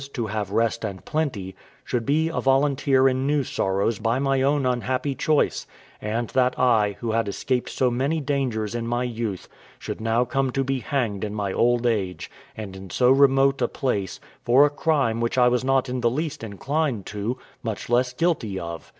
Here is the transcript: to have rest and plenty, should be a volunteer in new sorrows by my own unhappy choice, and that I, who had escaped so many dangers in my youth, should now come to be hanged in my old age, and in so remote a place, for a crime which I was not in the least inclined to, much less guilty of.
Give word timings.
to 0.13 0.25
have 0.25 0.49
rest 0.49 0.83
and 0.83 1.05
plenty, 1.05 1.55
should 1.83 2.07
be 2.07 2.27
a 2.27 2.41
volunteer 2.41 3.07
in 3.07 3.27
new 3.27 3.43
sorrows 3.43 3.99
by 3.99 4.17
my 4.17 4.41
own 4.41 4.65
unhappy 4.65 5.13
choice, 5.13 5.67
and 6.01 6.29
that 6.29 6.57
I, 6.57 6.95
who 7.01 7.11
had 7.11 7.27
escaped 7.27 7.69
so 7.69 7.91
many 7.91 8.19
dangers 8.19 8.73
in 8.73 8.87
my 8.87 9.03
youth, 9.03 9.47
should 9.77 10.01
now 10.01 10.25
come 10.25 10.49
to 10.53 10.63
be 10.63 10.79
hanged 10.79 11.23
in 11.23 11.35
my 11.35 11.53
old 11.53 11.85
age, 11.85 12.31
and 12.57 12.75
in 12.75 12.89
so 12.89 13.11
remote 13.11 13.61
a 13.61 13.67
place, 13.67 14.19
for 14.43 14.65
a 14.65 14.71
crime 14.71 15.21
which 15.21 15.37
I 15.37 15.47
was 15.49 15.63
not 15.63 15.87
in 15.87 16.01
the 16.01 16.09
least 16.09 16.43
inclined 16.43 17.05
to, 17.05 17.37
much 17.61 17.87
less 17.87 18.11
guilty 18.11 18.59
of. 18.59 18.89